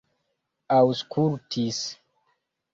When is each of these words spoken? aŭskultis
aŭskultis 0.77 1.81